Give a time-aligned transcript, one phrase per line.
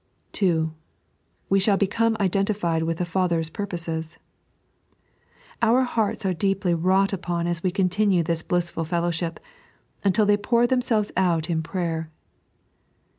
[0.31, 0.73] (2)
[1.47, 4.17] We ahatl become idetUified tinth the Father's Purposes.
[5.61, 9.37] Our hearts are deeply wrought upon as we continue in this blissful feUowship,
[10.03, 12.09] until they pour themselves out in prayer.